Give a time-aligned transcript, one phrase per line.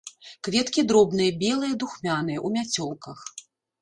[0.45, 3.19] Кветкі дробныя, белыя, духмяныя, у мяцёлках.